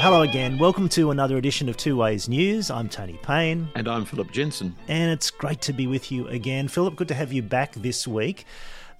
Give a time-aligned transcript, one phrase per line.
[0.00, 0.58] Hello again.
[0.58, 2.70] Welcome to another edition of Two Ways News.
[2.70, 3.68] I'm Tony Payne.
[3.74, 4.76] And I'm Philip Jensen.
[4.86, 6.68] And it's great to be with you again.
[6.68, 8.44] Philip, good to have you back this week.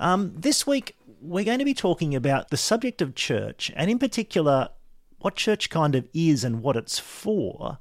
[0.01, 4.01] Um, this week, we're going to be talking about the subject of church, and in
[4.01, 4.71] particular,
[5.21, 7.79] what church kind of is and what it's for.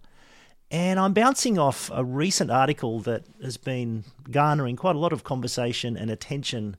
[0.70, 5.24] And I'm bouncing off a recent article that has been garnering quite a lot of
[5.24, 6.77] conversation and attention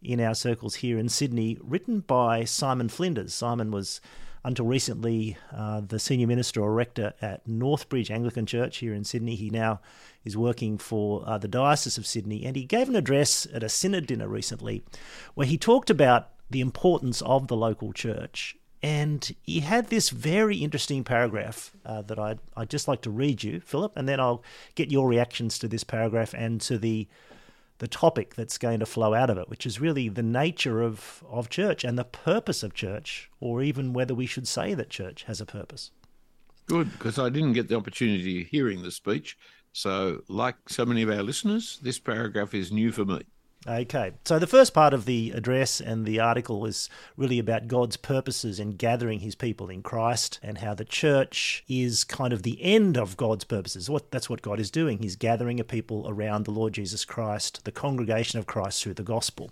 [0.00, 3.34] in our circles here in Sydney, written by Simon Flinders.
[3.34, 4.00] Simon was
[4.44, 9.34] until recently uh, the senior minister or rector at Northbridge Anglican Church here in Sydney.
[9.34, 9.80] He now
[10.24, 13.68] is working for uh, the Diocese of Sydney, and he gave an address at a
[13.68, 14.82] synod dinner recently
[15.34, 18.56] where he talked about the importance of the local church.
[18.82, 23.42] And he had this very interesting paragraph uh, that I'd, I'd just like to read
[23.42, 24.42] you, Philip, and then I'll
[24.74, 27.06] get your reactions to this paragraph and to the
[27.80, 31.24] the topic that's going to flow out of it, which is really the nature of,
[31.28, 35.24] of church and the purpose of church, or even whether we should say that church
[35.24, 35.90] has a purpose.
[36.66, 39.36] Good, because I didn't get the opportunity of hearing the speech.
[39.72, 43.22] So, like so many of our listeners, this paragraph is new for me.
[43.66, 47.98] Okay, so the first part of the address and the article is really about God's
[47.98, 52.62] purposes in gathering his people in Christ and how the church is kind of the
[52.62, 53.90] end of God's purposes.
[53.90, 54.98] What That's what God is doing.
[54.98, 59.02] He's gathering a people around the Lord Jesus Christ, the congregation of Christ through the
[59.02, 59.50] gospel.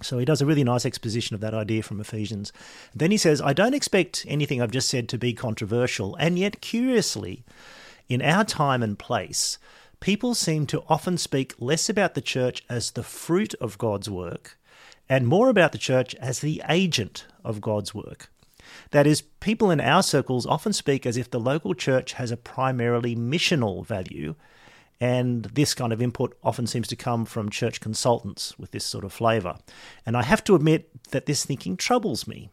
[0.00, 2.52] So he does a really nice exposition of that idea from Ephesians.
[2.94, 6.60] Then he says, I don't expect anything I've just said to be controversial, and yet,
[6.60, 7.42] curiously,
[8.08, 9.58] in our time and place,
[10.04, 14.58] people seem to often speak less about the church as the fruit of God's work
[15.08, 18.30] and more about the church as the agent of God's work.
[18.90, 22.36] That is, people in our circles often speak as if the local church has a
[22.36, 24.34] primarily missional value,
[25.00, 29.04] and this kind of input often seems to come from church consultants with this sort
[29.04, 29.56] of flavour.
[30.04, 32.50] And I have to admit that this thinking troubles me.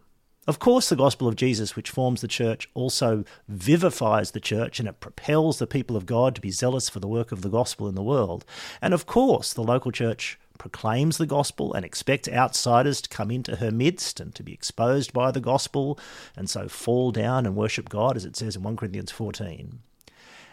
[0.52, 4.90] Of course, the gospel of Jesus, which forms the church, also vivifies the church and
[4.90, 7.88] it propels the people of God to be zealous for the work of the gospel
[7.88, 8.44] in the world.
[8.82, 13.56] And of course, the local church proclaims the gospel and expects outsiders to come into
[13.56, 15.98] her midst and to be exposed by the gospel
[16.36, 19.80] and so fall down and worship God, as it says in 1 Corinthians 14.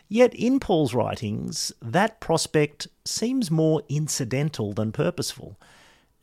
[0.09, 5.56] Yet in Paul's writings, that prospect seems more incidental than purposeful.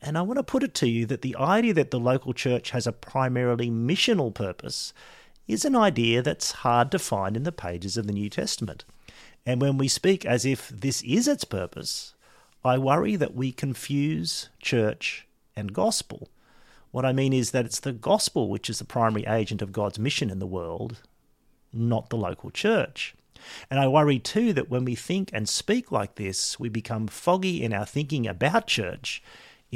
[0.06, 2.70] And I want to put it to you that the idea that the local church
[2.70, 4.94] has a primarily missional purpose
[5.48, 8.84] is an idea that's hard to find in the pages of the New Testament.
[9.44, 12.14] And when we speak as if this is its purpose,
[12.64, 16.28] I worry that we confuse church and gospel.
[16.92, 19.98] What I mean is that it's the gospel which is the primary agent of God's
[19.98, 21.02] mission in the world,
[21.72, 23.16] not the local church.
[23.68, 27.64] And I worry too that when we think and speak like this, we become foggy
[27.64, 29.20] in our thinking about church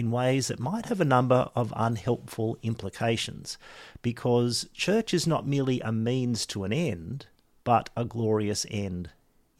[0.00, 3.58] in ways that might have a number of unhelpful implications,
[4.00, 7.26] because church is not merely a means to an end,
[7.62, 9.10] but a glorious end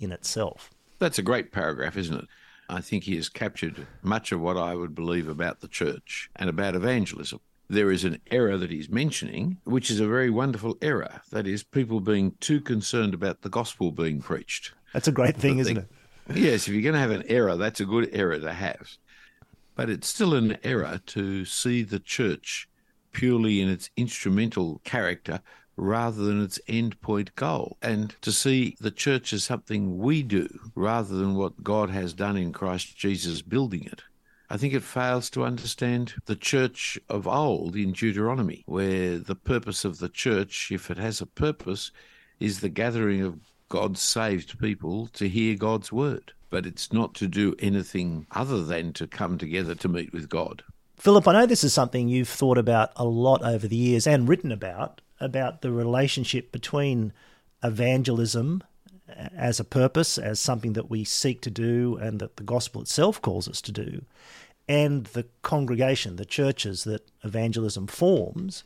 [0.01, 0.71] in itself.
[0.99, 2.27] That's a great paragraph, isn't it?
[2.71, 6.49] I think he has captured much of what I would believe about the church and
[6.49, 7.41] about evangelism.
[7.69, 11.21] There is an error that he's mentioning, which is a very wonderful error.
[11.31, 14.73] That is, people being too concerned about the gospel being preached.
[14.95, 15.89] That's a great thing, isn't it?
[16.35, 18.97] Yes, if you're going to have an error, that's a good error to have.
[19.81, 22.69] But it's still an error to see the church
[23.13, 25.41] purely in its instrumental character
[25.75, 31.17] rather than its endpoint goal, and to see the church as something we do rather
[31.17, 34.03] than what God has done in Christ Jesus building it.
[34.51, 39.87] I think it fails to understand the church of old in Deuteronomy, where the purpose
[39.87, 41.91] of the church, if it has a purpose,
[42.39, 43.41] is the gathering of
[43.71, 48.93] God's saved people to hear God's word but it's not to do anything other than
[48.95, 50.63] to come together to meet with God.
[50.97, 54.29] Philip, I know this is something you've thought about a lot over the years and
[54.29, 57.13] written about, about the relationship between
[57.63, 58.63] evangelism
[59.09, 63.23] as a purpose, as something that we seek to do and that the gospel itself
[63.23, 64.03] calls us to do,
[64.69, 68.63] and the congregation, the churches that evangelism forms.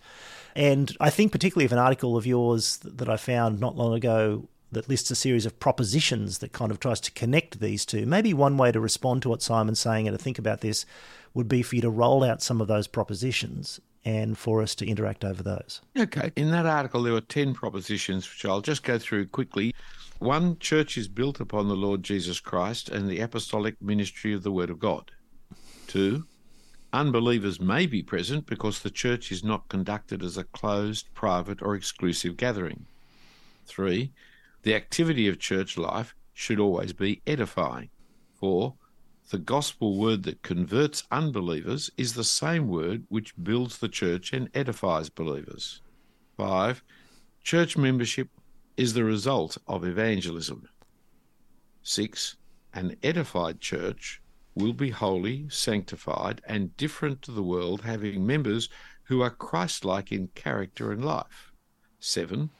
[0.54, 4.48] And I think particularly of an article of yours that I found not long ago
[4.74, 8.06] that lists a series of propositions that kind of tries to connect these two.
[8.06, 10.84] Maybe one way to respond to what Simon's saying and to think about this
[11.32, 14.86] would be for you to roll out some of those propositions and for us to
[14.86, 15.80] interact over those.
[15.98, 16.30] Okay.
[16.36, 19.74] In that article, there were 10 propositions, which I'll just go through quickly.
[20.18, 24.52] One, church is built upon the Lord Jesus Christ and the apostolic ministry of the
[24.52, 25.10] Word of God.
[25.86, 26.24] Two,
[26.92, 31.74] unbelievers may be present because the church is not conducted as a closed, private, or
[31.74, 32.86] exclusive gathering.
[33.66, 34.12] Three,
[34.64, 37.90] the activity of church life should always be edifying.
[38.32, 38.74] For
[39.30, 44.48] the gospel word that converts unbelievers is the same word which builds the church and
[44.54, 45.82] edifies believers.
[46.38, 46.82] 5.
[47.42, 48.28] Church membership
[48.76, 50.66] is the result of evangelism.
[51.82, 52.36] 6.
[52.72, 54.22] An edified church
[54.54, 58.70] will be holy, sanctified, and different to the world, having members
[59.04, 61.52] who are Christ like in character and life.
[62.00, 62.50] 7.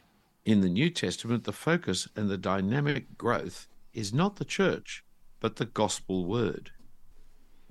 [0.45, 5.03] In the New Testament, the focus and the dynamic growth is not the church,
[5.41, 6.71] but the gospel word.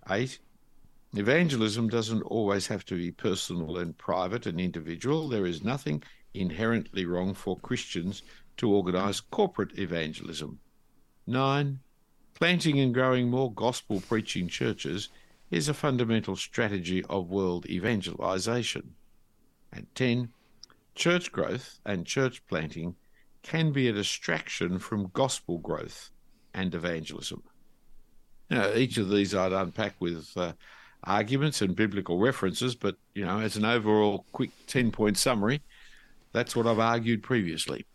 [0.10, 0.40] 8.
[1.16, 5.30] Evangelism doesn't always have to be personal and private and individual.
[5.30, 6.02] There is nothing
[6.34, 8.24] inherently wrong for Christians
[8.58, 10.60] to organise corporate evangelism.
[11.28, 11.80] 9.
[12.34, 15.10] Planting and growing more gospel preaching churches
[15.52, 18.96] is a fundamental strategy of world evangelization.
[19.72, 20.30] And 10.
[20.95, 22.95] Church growth and church planting
[23.42, 26.12] can be a distraction from gospel growth
[26.54, 27.44] and evangelism.
[28.50, 30.54] Now, each of these I'd unpack with uh,
[31.04, 35.62] arguments and biblical references, but you know, as an overall quick ten-point summary,
[36.31, 37.86] that's what I've argued previously.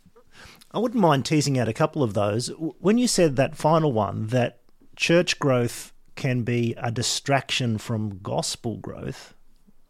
[0.72, 2.48] I wouldn't mind teasing out a couple of those.
[2.58, 4.60] When you said that final one, that
[4.96, 9.34] church growth can be a distraction from gospel growth,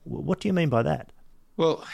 [0.04, 1.10] what do you mean by that?
[1.56, 1.84] Well,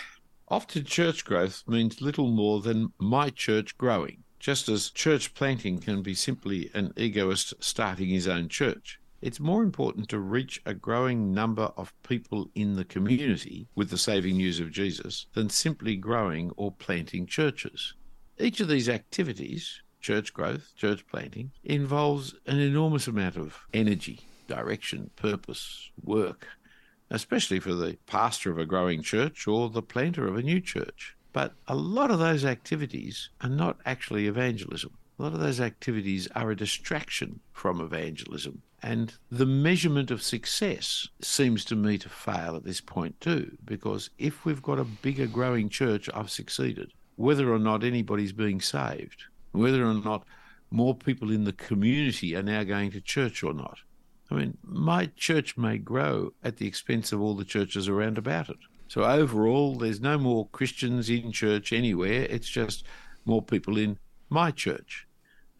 [0.48, 6.02] often church growth means little more than my church growing, just as church planting can
[6.02, 9.00] be simply an egoist starting his own church.
[9.22, 13.96] It's more important to reach a growing number of people in the community with the
[13.96, 17.94] saving news of Jesus than simply growing or planting churches.
[18.38, 25.10] Each of these activities, church growth, church planting, involves an enormous amount of energy, direction,
[25.16, 26.46] purpose, work,
[27.14, 31.16] especially for the pastor of a growing church or the planter of a new church.
[31.32, 34.96] But a lot of those activities are not actually evangelism.
[35.18, 38.62] A lot of those activities are a distraction from evangelism.
[38.82, 44.10] And the measurement of success seems to me to fail at this point too, because
[44.18, 46.92] if we've got a bigger growing church, I've succeeded.
[47.16, 50.24] Whether or not anybody's being saved, whether or not
[50.70, 53.78] more people in the community are now going to church or not.
[54.34, 58.48] I mean, my church may grow at the expense of all the churches around about
[58.48, 58.56] it.
[58.88, 62.26] So overall, there's no more Christians in church anywhere.
[62.28, 62.84] It's just
[63.24, 63.98] more people in
[64.28, 65.06] my church.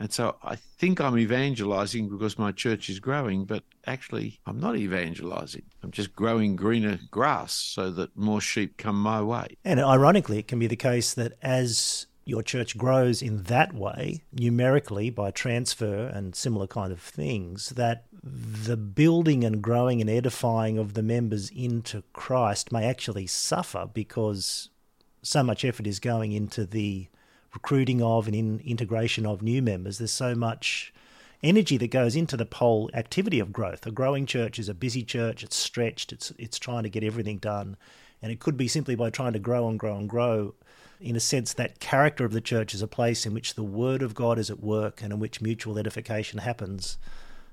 [0.00, 4.76] And so I think I'm evangelizing because my church is growing, but actually I'm not
[4.76, 5.62] evangelizing.
[5.84, 9.56] I'm just growing greener grass so that more sheep come my way.
[9.64, 14.22] And ironically, it can be the case that as your church grows in that way,
[14.32, 20.78] numerically by transfer and similar kind of things, that the building and growing and edifying
[20.78, 24.70] of the members into Christ may actually suffer because
[25.22, 27.08] so much effort is going into the
[27.52, 30.92] recruiting of and in integration of new members, there's so much
[31.42, 33.86] energy that goes into the whole activity of growth.
[33.86, 37.38] A growing church is a busy church, it's stretched, it's it's trying to get everything
[37.38, 37.76] done.
[38.22, 40.54] And it could be simply by trying to grow and grow and grow.
[41.00, 44.02] In a sense, that character of the church is a place in which the word
[44.02, 46.98] of God is at work and in which mutual edification happens,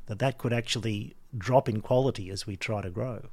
[0.05, 3.29] that that could actually drop in quality as we try to grow.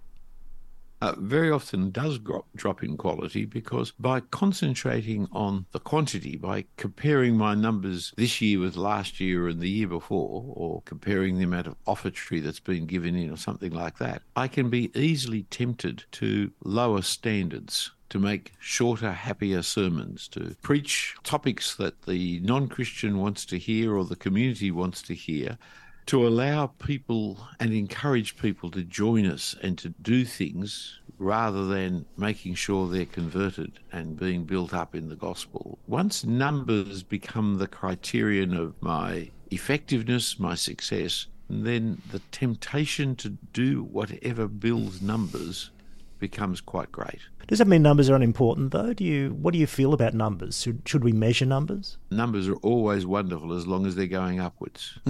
[1.01, 6.65] Uh, very often does drop, drop in quality because by concentrating on the quantity, by
[6.77, 11.45] comparing my numbers this year with last year and the year before, or comparing the
[11.45, 15.45] amount of offertory that's been given in or something like that, I can be easily
[15.45, 22.69] tempted to lower standards to make shorter, happier sermons, to preach topics that the non
[22.69, 25.59] Christian wants to hear or the community wants to hear,
[26.07, 32.07] to allow people and encourage people to join us and to do things rather than
[32.17, 35.79] making sure they're converted and being built up in the gospel.
[35.87, 43.83] Once numbers become the criterion of my effectiveness, my success, then the temptation to do
[43.83, 45.71] whatever builds numbers
[46.19, 47.21] becomes quite great.
[47.47, 48.93] Does that mean numbers are unimportant, though?
[48.93, 50.61] Do you what do you feel about numbers?
[50.61, 51.97] Should, should we measure numbers?
[52.11, 54.99] Numbers are always wonderful as long as they're going upwards.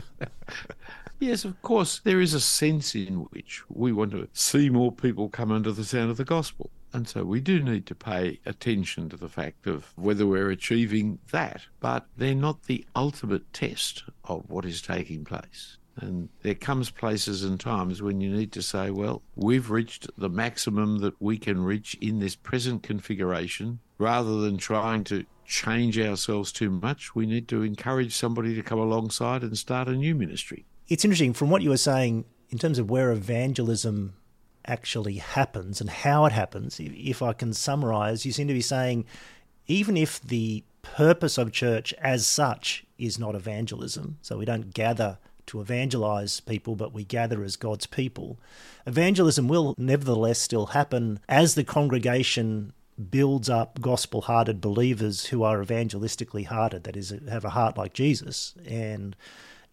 [1.18, 5.28] yes, of course, there is a sense in which we want to see more people
[5.28, 6.70] come under the sound of the gospel.
[6.92, 11.18] And so we do need to pay attention to the fact of whether we're achieving
[11.30, 11.62] that.
[11.80, 15.78] But they're not the ultimate test of what is taking place.
[15.96, 20.30] And there comes places and times when you need to say, well, we've reached the
[20.30, 23.80] maximum that we can reach in this present configuration.
[23.98, 28.78] Rather than trying to change ourselves too much, we need to encourage somebody to come
[28.78, 30.64] alongside and start a new ministry.
[30.88, 34.14] It's interesting from what you were saying in terms of where evangelism
[34.66, 36.78] actually happens and how it happens.
[36.80, 39.04] If I can summarize, you seem to be saying
[39.66, 45.18] even if the purpose of church as such is not evangelism, so we don't gather
[45.52, 48.40] to evangelize people, but we gather as God's people.
[48.86, 52.72] Evangelism will nevertheless still happen as the congregation
[53.10, 57.92] builds up gospel hearted believers who are evangelistically hearted, that is, have a heart like
[57.92, 59.14] Jesus, and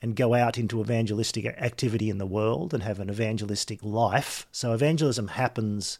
[0.01, 4.47] and go out into evangelistic activity in the world and have an evangelistic life.
[4.49, 5.99] So evangelism happens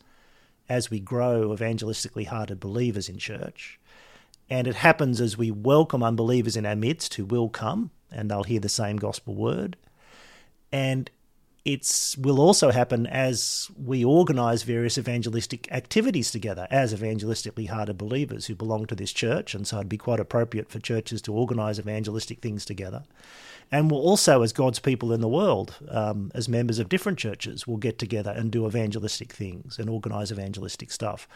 [0.69, 3.77] as we grow evangelistically hearted believers in church.
[4.49, 8.43] And it happens as we welcome unbelievers in our midst who will come and they'll
[8.43, 9.77] hear the same gospel word.
[10.71, 11.09] And
[11.65, 18.45] it will also happen as we organise various evangelistic activities together as evangelistically hearted believers
[18.45, 19.53] who belong to this church.
[19.53, 23.03] And so it'd be quite appropriate for churches to organise evangelistic things together.
[23.71, 27.67] And we'll also, as God's people in the world, um, as members of different churches,
[27.67, 31.27] will get together and do evangelistic things and organise evangelistic stuff.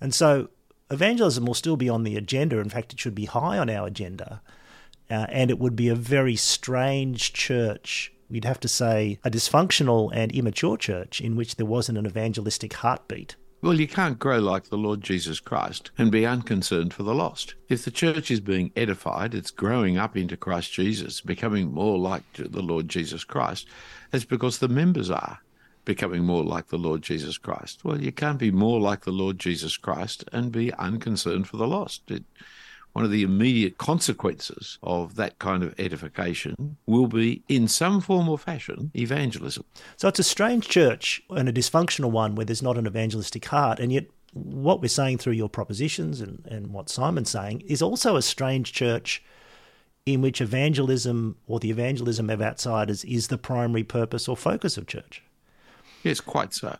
[0.00, 0.48] And so
[0.90, 2.58] evangelism will still be on the agenda.
[2.58, 4.40] In fact, it should be high on our agenda.
[5.10, 10.10] Uh, and it would be a very strange church you'd have to say, a dysfunctional
[10.12, 13.36] and immature church in which there wasn't an evangelistic heartbeat.
[13.62, 17.54] Well, you can't grow like the Lord Jesus Christ and be unconcerned for the lost.
[17.70, 22.24] If the church is being edified, it's growing up into Christ Jesus, becoming more like
[22.34, 23.66] the Lord Jesus Christ,
[24.12, 25.38] it's because the members are
[25.86, 27.84] becoming more like the Lord Jesus Christ.
[27.84, 31.66] Well, you can't be more like the Lord Jesus Christ and be unconcerned for the
[31.66, 32.10] lost.
[32.10, 32.24] It,
[32.94, 38.28] one of the immediate consequences of that kind of edification will be, in some form
[38.28, 39.64] or fashion, evangelism.
[39.96, 43.80] So it's a strange church and a dysfunctional one where there's not an evangelistic heart,
[43.80, 48.16] and yet what we're saying through your propositions and, and what Simon's saying is also
[48.16, 49.22] a strange church
[50.06, 54.86] in which evangelism or the evangelism of outsiders is the primary purpose or focus of
[54.86, 55.22] church.
[56.04, 56.76] Yes, quite so.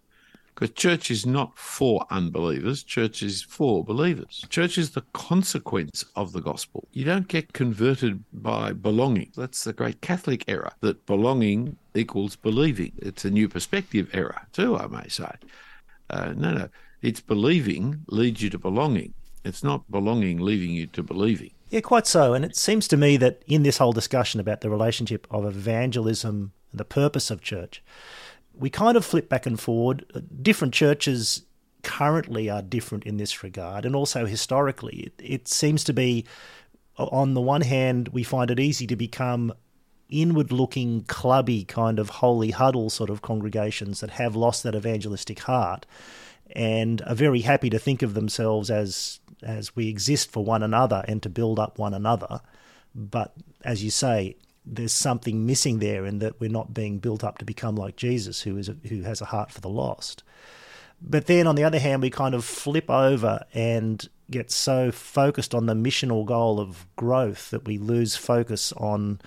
[0.55, 4.45] Because church is not for unbelievers, church is for believers.
[4.51, 6.87] Church is the consequence of the gospel.
[6.93, 9.33] You don't get converted by belonging.
[9.37, 12.93] That's the great Catholic error that belonging equals believing.
[12.99, 15.33] It's a new perspective error, too, I may say.
[16.09, 16.69] Uh, no, no.
[17.03, 19.15] It's believing leads you to belonging.
[19.45, 21.51] It's not belonging leading you to believing.
[21.69, 22.33] Yeah, quite so.
[22.33, 26.53] And it seems to me that in this whole discussion about the relationship of evangelism
[26.71, 27.83] and the purpose of church,
[28.57, 30.05] we kind of flip back and forward.
[30.43, 31.43] Different churches
[31.83, 35.13] currently are different in this regard, and also historically.
[35.19, 36.25] It, it seems to be,
[36.97, 39.53] on the one hand, we find it easy to become
[40.09, 45.41] inward looking, clubby kind of holy huddle sort of congregations that have lost that evangelistic
[45.41, 45.87] heart
[46.51, 51.05] and are very happy to think of themselves as as we exist for one another
[51.07, 52.41] and to build up one another.
[52.95, 53.35] But
[53.65, 57.45] as you say, there's something missing there in that we're not being built up to
[57.45, 60.23] become like Jesus, who is a, who has a heart for the lost.
[61.01, 65.55] But then on the other hand, we kind of flip over and get so focused
[65.55, 69.21] on the missional goal of growth that we lose focus on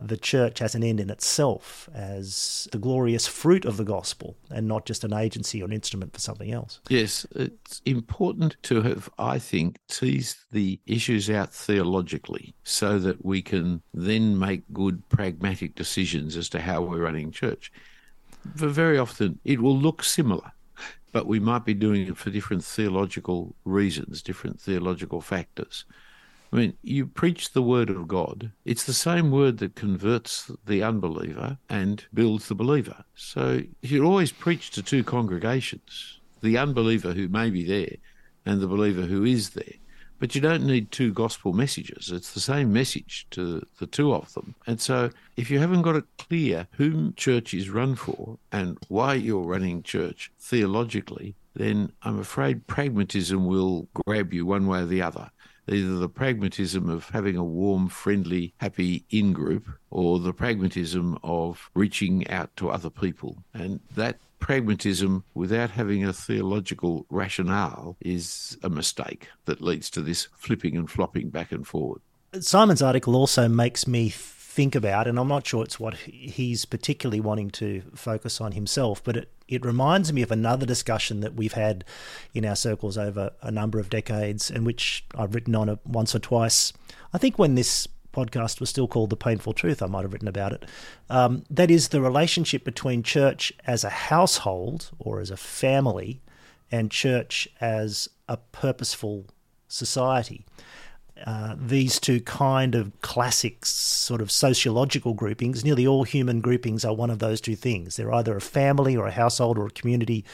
[0.00, 4.68] the church as an end in itself, as the glorious fruit of the gospel, and
[4.68, 6.80] not just an agency or an instrument for something else.
[6.88, 13.42] Yes, it's important to have, I think, teased the issues out theologically so that we
[13.42, 17.72] can then make good pragmatic decisions as to how we're running church.
[18.54, 20.52] For very often, it will look similar
[21.16, 25.86] but we might be doing it for different theological reasons, different theological factors.
[26.52, 28.52] I mean, you preach the word of God.
[28.64, 33.04] It's the same word that converts the unbeliever and builds the believer.
[33.14, 37.96] So you always preach to two congregations the unbeliever who may be there
[38.44, 39.74] and the believer who is there.
[40.18, 42.10] But you don't need two gospel messages.
[42.10, 44.54] It's the same message to the two of them.
[44.66, 49.14] And so if you haven't got it clear whom church is run for and why
[49.14, 55.02] you're running church theologically, then I'm afraid pragmatism will grab you one way or the
[55.02, 55.30] other
[55.68, 61.70] either the pragmatism of having a warm, friendly, happy in group or the pragmatism of
[61.74, 63.42] reaching out to other people.
[63.54, 70.28] And that pragmatism without having a theological rationale is a mistake that leads to this
[70.36, 72.00] flipping and flopping back and forward.
[72.40, 74.10] Simon's article also makes me
[74.56, 79.02] think about, and I'm not sure it's what he's particularly wanting to focus on himself,
[79.02, 81.84] but it, it reminds me of another discussion that we've had
[82.34, 86.18] in our circles over a number of decades, and which I've written on once or
[86.18, 86.72] twice.
[87.12, 90.28] I think when this podcast was still called The Payneful Truth, I might have written
[90.28, 90.64] about it.
[91.10, 96.22] Um, that is the relationship between church as a household or as a family
[96.72, 99.26] and church as a purposeful
[99.68, 100.44] society.
[101.24, 106.94] Uh, these two kind of classic sort of sociological groupings, nearly all human groupings are
[106.94, 107.96] one of those two things.
[107.96, 110.24] They're either a family or a household or a community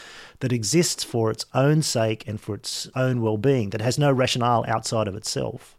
[0.41, 4.11] that exists for its own sake and for its own well being, that has no
[4.11, 5.77] rationale outside of itself.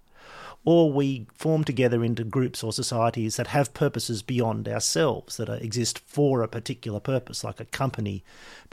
[0.66, 6.00] Or we form together into groups or societies that have purposes beyond ourselves, that exist
[6.00, 8.24] for a particular purpose, like a company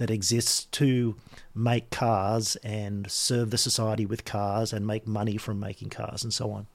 [0.00, 1.14] that exists to
[1.54, 6.32] make cars and serve the society with cars and make money from making cars and
[6.32, 6.66] so on.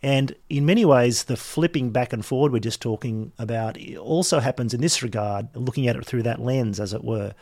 [0.00, 4.72] And in many ways, the flipping back and forward we're just talking about also happens
[4.72, 7.34] in this regard, looking at it through that lens, as it were,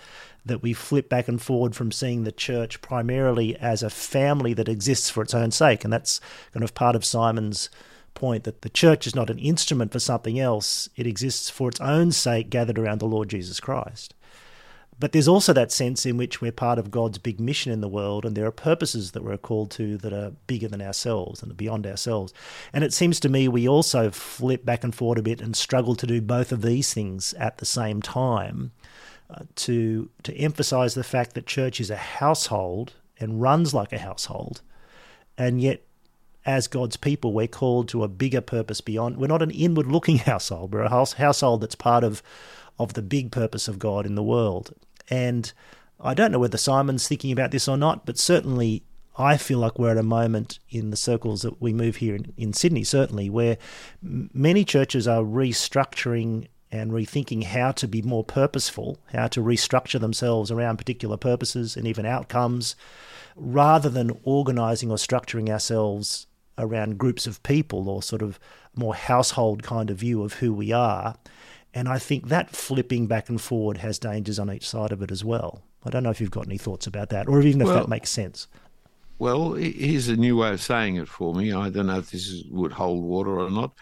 [0.46, 4.68] that we flip back and forward from seeing the church primarily as a family that
[4.68, 5.84] exists for its own sake.
[5.84, 6.18] And that's
[6.52, 7.68] kind of part of Simon's
[8.14, 11.80] point that the church is not an instrument for something else, it exists for its
[11.80, 14.14] own sake, gathered around the Lord Jesus Christ.
[15.00, 17.88] But there's also that sense in which we're part of God's big mission in the
[17.88, 21.56] world, and there are purposes that we're called to that are bigger than ourselves and
[21.56, 22.34] beyond ourselves.
[22.70, 25.94] And it seems to me we also flip back and forward a bit and struggle
[25.96, 28.72] to do both of these things at the same time.
[29.30, 33.98] Uh, to to emphasize the fact that church is a household and runs like a
[33.98, 34.60] household,
[35.38, 35.82] and yet
[36.44, 39.18] as God's people, we're called to a bigger purpose beyond.
[39.18, 40.72] We're not an inward looking household.
[40.72, 42.22] We're a house, household that's part of,
[42.78, 44.74] of the big purpose of God in the world.
[45.10, 45.52] And
[46.00, 48.84] I don't know whether Simon's thinking about this or not, but certainly
[49.18, 52.32] I feel like we're at a moment in the circles that we move here in,
[52.36, 53.58] in Sydney, certainly, where
[54.00, 60.50] many churches are restructuring and rethinking how to be more purposeful, how to restructure themselves
[60.50, 62.76] around particular purposes and even outcomes,
[63.36, 66.26] rather than organizing or structuring ourselves
[66.56, 68.38] around groups of people or sort of
[68.74, 71.16] more household kind of view of who we are.
[71.72, 75.10] And I think that flipping back and forward has dangers on each side of it
[75.10, 75.62] as well.
[75.84, 77.88] I don't know if you've got any thoughts about that, or even if well, that
[77.88, 78.48] makes sense.
[79.18, 81.52] Well, here's a new way of saying it for me.
[81.52, 83.72] I don't know if this is, would hold water or not.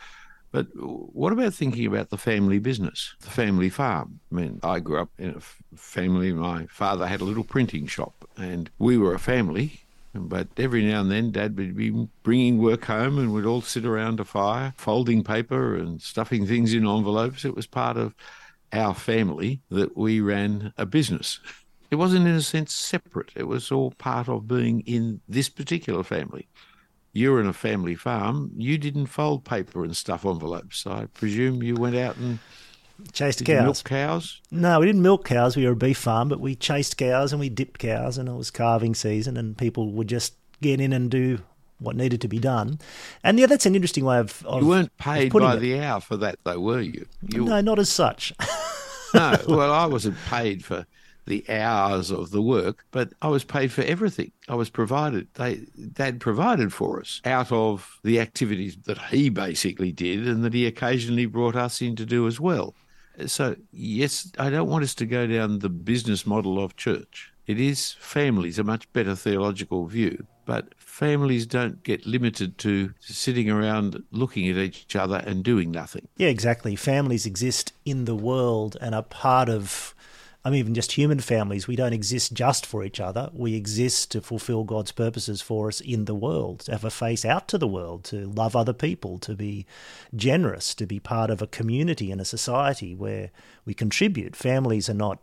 [0.50, 4.20] But what about thinking about the family business, the family farm?
[4.32, 6.32] I mean, I grew up in a family.
[6.32, 9.82] My father had a little printing shop, and we were a family.
[10.14, 13.84] But every now and then, Dad would be bringing work home, and we'd all sit
[13.84, 17.44] around a fire, folding paper and stuffing things in envelopes.
[17.44, 18.14] It was part of
[18.72, 21.40] our family that we ran a business.
[21.90, 23.30] It wasn't, in a sense, separate.
[23.36, 26.48] It was all part of being in this particular family.
[27.12, 28.50] You're in a family farm.
[28.56, 30.86] You didn't fold paper and stuff envelopes.
[30.86, 32.38] I presume you went out and
[33.12, 33.62] chased cows.
[33.62, 34.40] milk cows?
[34.50, 35.56] No, we didn't milk cows.
[35.56, 38.32] We were a beef farm, but we chased cows and we dipped cows, and it
[38.32, 41.40] was calving season, and people would just get in and do
[41.78, 42.78] what needed to be done.
[43.22, 44.44] And yeah, that's an interesting way of.
[44.46, 45.60] of you weren't paid by it.
[45.60, 47.06] the hour for that, though, were you?
[47.22, 48.32] you no, not as such.
[49.14, 50.86] no, well, I wasn't paid for
[51.26, 54.32] the hours of the work, but I was paid for everything.
[54.48, 55.28] I was provided.
[55.34, 60.54] They Dad provided for us out of the activities that he basically did, and that
[60.54, 62.74] he occasionally brought us in to do as well.
[63.26, 67.32] So yes, I don't want us to go down the business model of church.
[67.46, 73.48] It is families, a much better theological view, but families don't get limited to sitting
[73.48, 76.08] around looking at each other and doing nothing.
[76.16, 76.76] Yeah, exactly.
[76.76, 79.94] Families exist in the world and are part of
[80.44, 83.28] I mean, even just human families, we don't exist just for each other.
[83.32, 87.24] We exist to fulfill God's purposes for us in the world, to have a face
[87.24, 89.66] out to the world, to love other people, to be
[90.14, 93.30] generous, to be part of a community and a society where
[93.64, 94.36] we contribute.
[94.36, 95.18] Families are not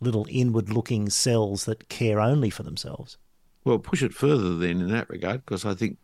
[0.00, 3.18] little inward looking cells that care only for themselves.
[3.64, 5.98] Well, push it further then in that regard, because I think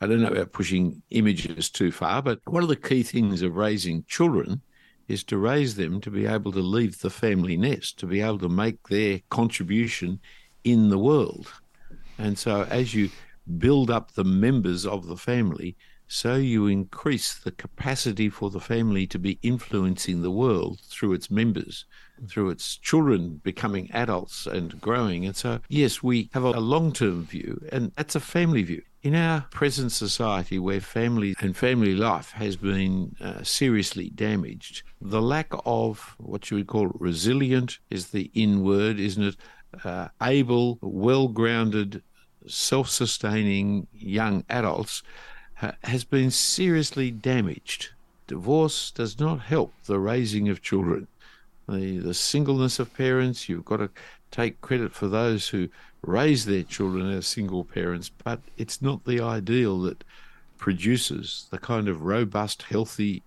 [0.00, 3.56] I don't know about pushing images too far, but one of the key things of
[3.56, 4.60] raising children
[5.12, 8.38] is to raise them to be able to leave the family nest, to be able
[8.38, 10.18] to make their contribution
[10.64, 11.52] in the world.
[12.16, 13.10] And so as you
[13.58, 15.76] build up the members of the family,
[16.12, 21.30] so you increase the capacity for the family to be influencing the world through its
[21.30, 21.86] members,
[22.28, 25.24] through its children becoming adults and growing.
[25.24, 28.82] And so, yes, we have a long term view, and that's a family view.
[29.02, 35.22] In our present society, where family and family life has been uh, seriously damaged, the
[35.22, 39.36] lack of what you would call resilient is the in word, isn't it?
[39.82, 42.02] Uh, able, well grounded,
[42.46, 45.02] self sustaining young adults
[45.84, 47.90] has been seriously damaged.
[48.26, 51.06] Divorce does not help the raising of children.
[51.68, 53.90] The, the singleness of parents, you've got to
[54.30, 55.68] take credit for those who
[56.02, 60.02] raise their children as single parents, but it's not the ideal that
[60.58, 63.22] produces the kind of robust, healthy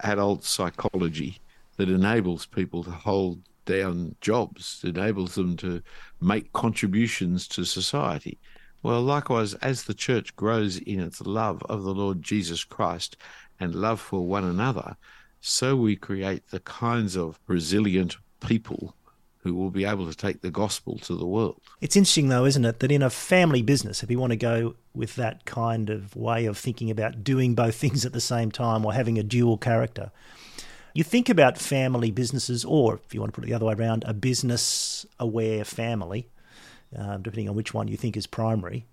[0.00, 1.38] adult psychology
[1.76, 5.82] that enables people to hold down jobs, enables them to
[6.20, 8.38] make contributions to society.
[8.84, 13.16] Well, likewise, as the church grows in its love of the Lord Jesus Christ
[13.58, 14.98] and love for one another,
[15.40, 18.94] so we create the kinds of resilient people
[19.38, 21.62] who will be able to take the gospel to the world.
[21.80, 24.74] It's interesting, though, isn't it, that in a family business, if you want to go
[24.94, 28.84] with that kind of way of thinking about doing both things at the same time
[28.84, 30.12] or having a dual character,
[30.92, 33.72] you think about family businesses, or if you want to put it the other way
[33.72, 36.28] around, a business aware family.
[36.96, 38.86] Um, depending on which one you think is primary.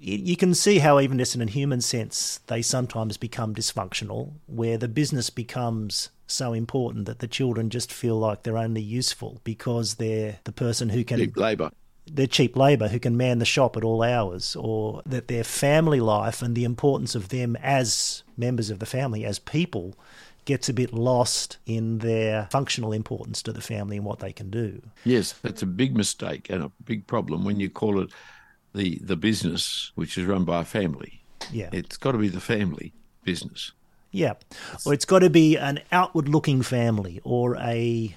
[0.00, 4.78] You can see how, even just in a human sense, they sometimes become dysfunctional, where
[4.78, 9.94] the business becomes so important that the children just feel like they're only useful because
[9.94, 11.18] they're the person who can.
[11.18, 11.70] Cheap labour.
[12.06, 16.00] They're cheap labour who can man the shop at all hours, or that their family
[16.00, 19.94] life and the importance of them as members of the family, as people,
[20.48, 24.48] gets a bit lost in their functional importance to the family and what they can
[24.48, 24.80] do.
[25.04, 28.10] Yes, that's a big mistake and a big problem when you call it
[28.74, 31.22] the the business which is run by a family.
[31.52, 31.68] Yeah.
[31.70, 33.72] It's got to be the family business.
[34.10, 34.34] Yeah.
[34.86, 38.16] Or it's got to be an outward looking family or a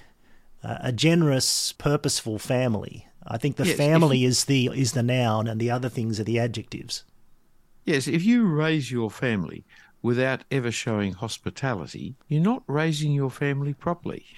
[0.64, 3.06] a generous, purposeful family.
[3.26, 6.18] I think the yes, family you, is the is the noun and the other things
[6.18, 7.04] are the adjectives.
[7.84, 9.64] Yes, if you raise your family
[10.02, 14.26] without ever showing hospitality, you're not raising your family properly.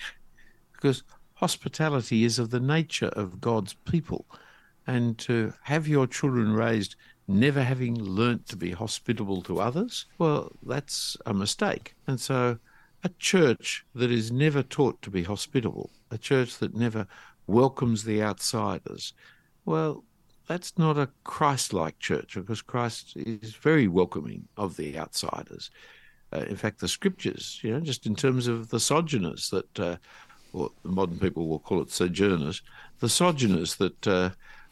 [0.72, 1.02] Because
[1.34, 4.26] hospitality is of the nature of God's people.
[4.86, 6.94] And to have your children raised
[7.26, 11.94] never having learnt to be hospitable to others, well, that's a mistake.
[12.06, 12.58] And so
[13.02, 17.06] a church that is never taught to be hospitable, a church that never
[17.46, 19.14] welcomes the outsiders,
[19.64, 20.04] well,
[20.46, 25.70] that's not a Christ-like church because Christ is very welcoming of the outsiders.
[26.32, 29.96] Uh, in fact, the scriptures, you know, just in terms of the sojourners that, uh,
[30.52, 32.62] or modern people will call it sojourners,
[33.00, 34.30] the sojourners that uh,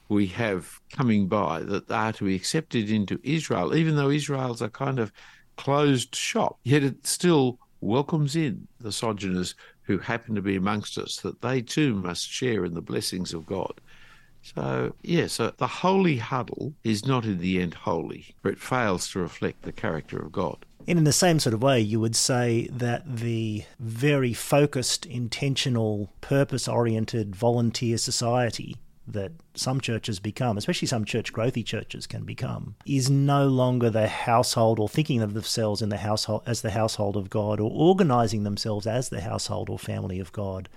[0.08, 4.68] we have coming by that are to be accepted into Israel, even though Israel's a
[4.68, 5.12] kind of
[5.56, 11.16] closed shop, yet it still welcomes in the sojourners who happen to be amongst us,
[11.18, 13.72] that they too must share in the blessings of God.
[14.42, 19.08] So, yeah, so the holy huddle is not in the end holy, for it fails
[19.10, 20.66] to reflect the character of God.
[20.88, 26.10] And in the same sort of way, you would say that the very focused, intentional,
[26.20, 28.76] purpose oriented volunteer society
[29.06, 34.08] that some churches become, especially some church growthy churches can become, is no longer the
[34.08, 38.44] household or thinking of themselves in the household as the household of God or organizing
[38.44, 40.68] themselves as the household or family of God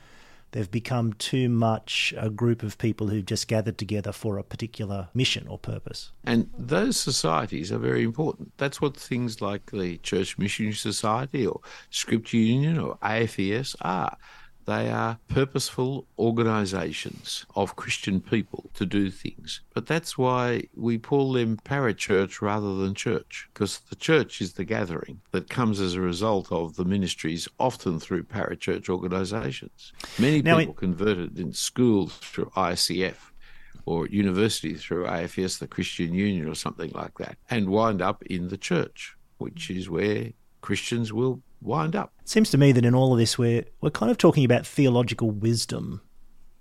[0.56, 5.10] they've become too much a group of people who've just gathered together for a particular
[5.14, 6.12] mission or purpose.
[6.24, 8.54] And those societies are very important.
[8.56, 14.18] That's what things like the Church Missionary Society or Scripture Union or AFES are.
[14.66, 19.62] They are purposeful organisations of Christian people to do things.
[19.74, 24.66] But that's why we call them parachurch rather than church, because the church is the
[24.66, 29.94] gathering that comes as a result of the ministries, often through parachurch organisations.
[30.18, 30.78] Many now people it...
[30.78, 33.32] converted in schools through ISCF
[33.86, 38.48] or university through AFES, the Christian Union, or something like that, and wind up in
[38.48, 42.14] the church, which is where Christians will wind up.
[42.22, 44.66] It seems to me that in all of this, we're, we're kind of talking about
[44.66, 46.02] theological wisdom.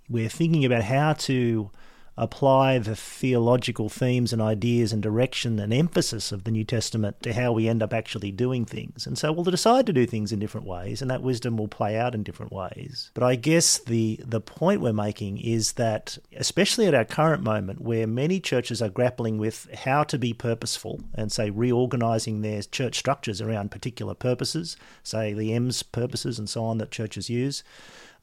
[0.09, 1.71] We're thinking about how to
[2.17, 7.33] apply the theological themes and ideas and direction and emphasis of the New Testament to
[7.33, 9.05] how we end up actually doing things.
[9.05, 11.97] And so we'll decide to do things in different ways, and that wisdom will play
[11.97, 13.11] out in different ways.
[13.13, 17.81] But I guess the, the point we're making is that, especially at our current moment,
[17.81, 22.97] where many churches are grappling with how to be purposeful and, say, reorganizing their church
[22.97, 27.63] structures around particular purposes, say the EMS purposes and so on that churches use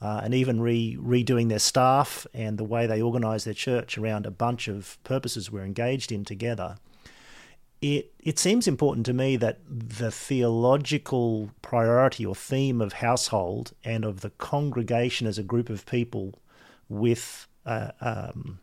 [0.02, 4.26] uh, and even re- redoing their staff and the way they organise their church around
[4.26, 6.76] a bunch of purposes we're engaged in together.
[7.80, 14.04] It, it seems important to me that the theological priority or theme of household and
[14.04, 16.34] of the congregation as a group of people
[16.88, 18.58] with uh, um,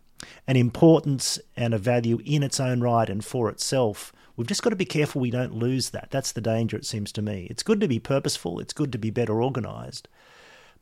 [0.45, 4.69] an importance and a value in its own right and for itself we've just got
[4.71, 6.09] to be careful we don't lose that.
[6.11, 7.47] That's the danger, it seems to me.
[7.49, 10.07] It's good to be purposeful, it's good to be better organized,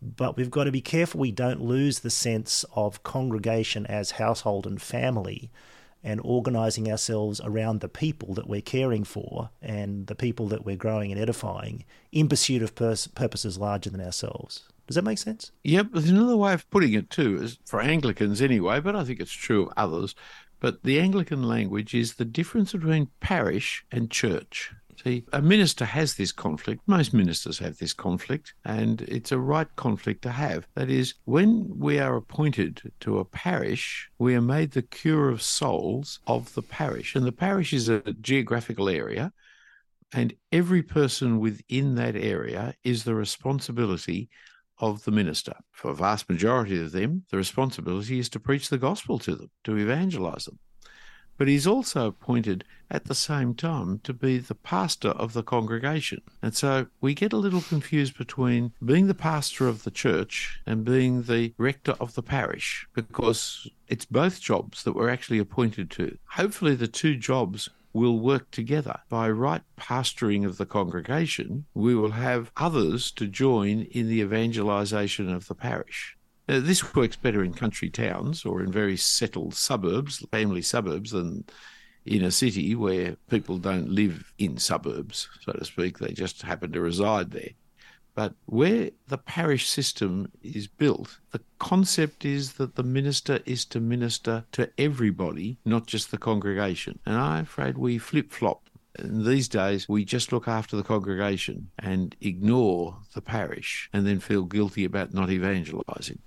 [0.01, 4.67] but we've got to be careful we don't lose the sense of congregation as household
[4.67, 5.49] and family
[6.03, 10.75] and organizing ourselves around the people that we're caring for and the people that we're
[10.75, 14.63] growing and edifying in pursuit of pers- purposes larger than ourselves.
[14.87, 15.51] Does that make sense?
[15.63, 15.87] Yep.
[15.91, 19.33] There's another way of putting it too, is for Anglicans anyway, but I think it's
[19.33, 20.15] true of others.
[20.59, 24.71] But the Anglican language is the difference between parish and church.
[25.07, 26.81] See, a minister has this conflict.
[26.85, 30.67] Most ministers have this conflict, and it's a right conflict to have.
[30.75, 35.41] That is, when we are appointed to a parish, we are made the cure of
[35.41, 37.15] souls of the parish.
[37.15, 39.31] And the parish is a geographical area,
[40.13, 44.27] and every person within that area is the responsibility
[44.77, 45.53] of the minister.
[45.71, 49.51] For a vast majority of them, the responsibility is to preach the gospel to them,
[49.63, 50.59] to evangelize them.
[51.37, 56.21] But he's also appointed at the same time to be the pastor of the congregation.
[56.41, 60.85] And so we get a little confused between being the pastor of the church and
[60.85, 66.17] being the rector of the parish because it's both jobs that we're actually appointed to.
[66.31, 68.99] Hopefully, the two jobs will work together.
[69.09, 75.33] By right pastoring of the congregation, we will have others to join in the evangelization
[75.33, 76.16] of the parish.
[76.47, 81.43] Now, this works better in country towns or in very settled suburbs, family suburbs, than
[82.05, 85.99] in a city where people don't live in suburbs, so to speak.
[85.99, 87.51] They just happen to reside there.
[88.15, 93.79] But where the parish system is built, the concept is that the minister is to
[93.79, 96.97] minister to everybody, not just the congregation.
[97.05, 98.66] And I'm afraid we flip flop
[98.99, 104.43] these days, we just look after the congregation and ignore the parish and then feel
[104.43, 106.19] guilty about not evangelizing.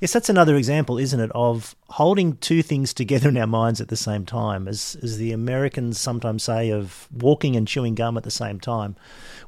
[0.00, 3.88] Yes, that's another example, isn't it, of holding two things together in our minds at
[3.88, 8.22] the same time, as, as the Americans sometimes say, of walking and chewing gum at
[8.22, 8.96] the same time,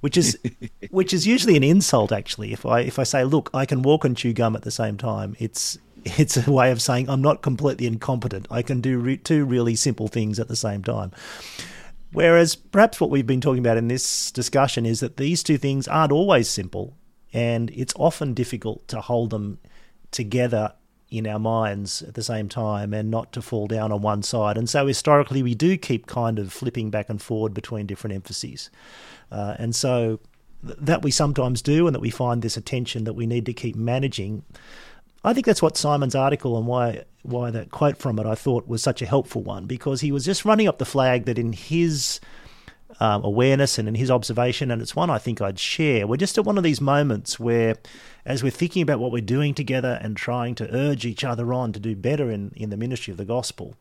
[0.01, 0.38] which is
[0.90, 2.53] which is usually an insult, actually.
[2.53, 4.97] If I if I say, look, I can walk and chew gum at the same
[4.97, 8.47] time, it's it's a way of saying I'm not completely incompetent.
[8.51, 11.12] I can do re- two really simple things at the same time.
[12.12, 15.87] Whereas perhaps what we've been talking about in this discussion is that these two things
[15.87, 16.96] aren't always simple,
[17.33, 19.59] and it's often difficult to hold them
[20.11, 20.73] together
[21.11, 24.57] in our minds at the same time and not to fall down on one side.
[24.57, 28.70] And so historically, we do keep kind of flipping back and forward between different emphases.
[29.31, 30.20] Uh, and so
[30.64, 33.53] th- that we sometimes do, and that we find this attention that we need to
[33.53, 34.44] keep managing.
[35.22, 38.66] I think that's what Simon's article and why why that quote from it I thought
[38.66, 41.52] was such a helpful one because he was just running up the flag that in
[41.52, 42.18] his
[42.98, 46.06] um, awareness and in his observation, and it's one I think I'd share.
[46.06, 47.76] We're just at one of these moments where,
[48.24, 51.72] as we're thinking about what we're doing together and trying to urge each other on
[51.72, 53.76] to do better in, in the ministry of the gospel,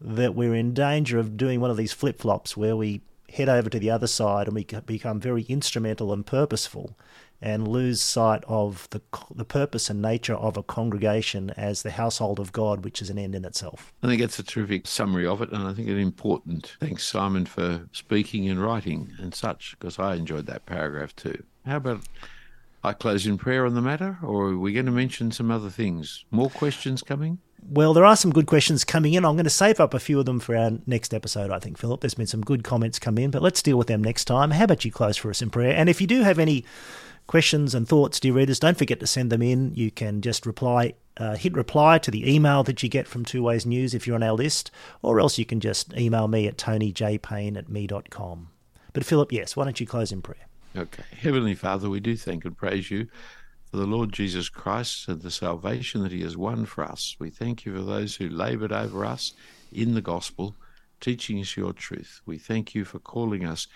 [0.00, 3.00] that we're in danger of doing one of these flip flops where we
[3.32, 6.96] head over to the other side and we become very instrumental and purposeful
[7.40, 9.00] and lose sight of the,
[9.34, 13.18] the purpose and nature of a congregation as the household of God, which is an
[13.18, 13.92] end in itself.
[14.02, 16.76] I think it's a terrific summary of it, and I think it's important.
[16.80, 21.42] Thanks, Simon, for speaking and writing and such, because I enjoyed that paragraph too.
[21.64, 22.02] How about
[22.82, 25.70] I close in prayer on the matter, or are we going to mention some other
[25.70, 26.24] things?
[26.30, 27.38] More questions coming?
[27.68, 29.24] Well, there are some good questions coming in.
[29.24, 31.78] I'm going to save up a few of them for our next episode, I think,
[31.78, 32.00] Philip.
[32.00, 34.52] There's been some good comments come in, but let's deal with them next time.
[34.52, 35.74] How about you close for us in prayer?
[35.74, 36.64] And if you do have any
[37.26, 39.74] questions and thoughts, dear readers, don't forget to send them in.
[39.74, 43.42] You can just reply, uh, hit reply to the email that you get from Two
[43.42, 44.70] Ways News if you're on our list,
[45.02, 48.48] or else you can just email me at tonyjpayne at me.com.
[48.92, 50.46] But Philip, yes, why don't you close in prayer?
[50.76, 51.04] Okay.
[51.20, 53.08] Heavenly Father, we do thank and praise you
[53.70, 57.16] for the Lord Jesus Christ and the salvation that he has won for us.
[57.18, 59.32] We thank you for those who laboured over us
[59.72, 60.54] in the gospel,
[61.00, 62.20] teaching us your truth.
[62.26, 63.66] We thank you for calling us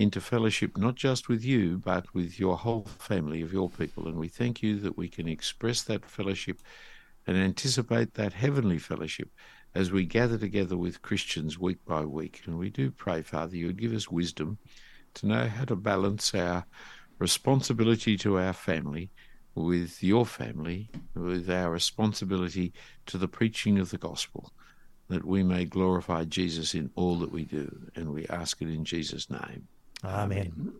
[0.00, 4.08] into fellowship, not just with you, but with your whole family of your people.
[4.08, 6.58] And we thank you that we can express that fellowship
[7.26, 9.28] and anticipate that heavenly fellowship
[9.74, 12.40] as we gather together with Christians week by week.
[12.46, 14.56] And we do pray, Father, you would give us wisdom
[15.14, 16.64] to know how to balance our
[17.18, 19.10] responsibility to our family
[19.54, 22.72] with your family, with our responsibility
[23.04, 24.50] to the preaching of the gospel,
[25.08, 27.90] that we may glorify Jesus in all that we do.
[27.94, 29.68] And we ask it in Jesus' name.
[30.04, 30.52] Amen.
[30.56, 30.72] Amen.